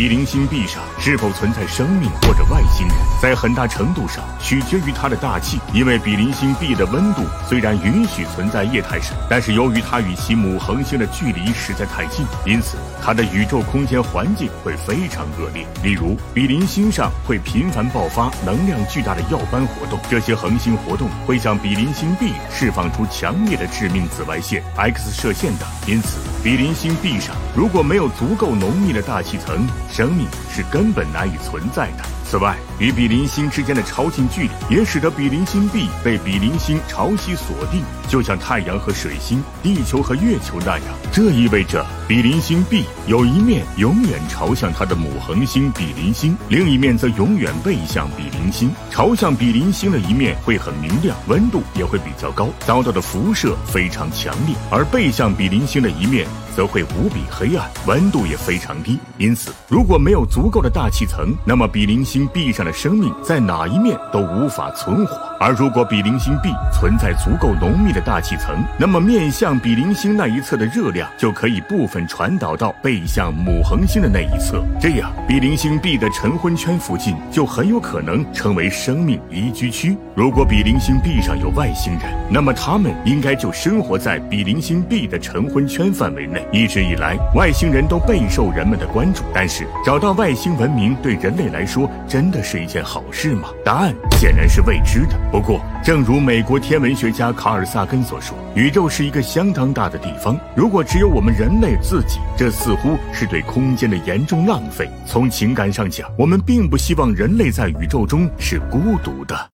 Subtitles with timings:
[0.00, 5.60] 比邻星 B 上是否存在生命或者外星人，在很大程度上取决于它的大气。
[5.72, 15.66] 因为比邻星 B 的温度虽然允许存在液态水，但是由于它与其母恒星的距离实在太近，因此它的宇宙空间环境会非常恶劣。
[15.82, 25.68] 例如，比邻星上会频繁爆发能量巨大的耀斑活动，这些恒星活动会向比邻星 B 释放出强烈的致命紫外线、X 射线等。
[25.86, 32.04] 因此，比邻星 B 上如果没有足够浓密的大气层，生命是根本难以存在的。
[32.30, 40.86] 此外，与比邻星之间的超近距离也使得比邻星 B 被比邻星潮汐锁定，就像太阳和水星、地球和月球那样。
[41.10, 48.70] 这意味着比邻星 B 有一面永远朝向它的母恒星比邻星，另一面则永远背向比邻星。
[48.92, 56.28] 朝向比邻星的一面会很明亮，温度也会比较高，遭到的辐射非常强烈；而背向比邻星的一面。
[56.60, 58.98] 则会无比黑暗，温度也非常低。
[59.16, 65.29] 因此，如果没有足够的大气层，那么比邻星 B 上的生命在哪一面都无法存活。
[65.42, 79.96] 而如果比邻星 B 存在足够浓密的大气层，那么面向比邻星那一侧的热量就可以部分传导到背向母恒星的那一侧，这样比邻星 B 的晨昏圈附近就很有可能成为生命宜居区。
[80.14, 86.46] 如果比邻星 B 上有外星人，那么他们应该就生活在比邻星 B 的晨昏圈范围内。
[86.52, 89.24] 一直以来，外星人都备受人们的关注。
[89.32, 93.48] 但是，找到外星文明对人类来说真的是一件好事吗？
[93.64, 95.18] 答案显然是未知的。
[95.30, 100.38] 不过，正如美国天文学家卡尔萨根所说，宇宙是一个相当大的地方。
[100.56, 104.88] 如果只有我们人类自己，这似乎是对空间的严重浪费。
[105.06, 109.49] 从情感上讲，我们并不希望人类在宇宙中是孤独的。